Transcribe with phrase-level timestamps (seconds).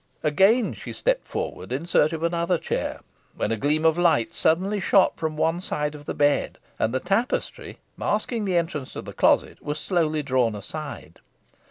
[0.23, 3.01] Again she stepped forward in search of another chair,
[3.35, 6.99] when a gleam of light suddenly shot from one side of the bed, and the
[6.99, 11.19] tapestry, masking the entrance to the closet, was slowly drawn aside.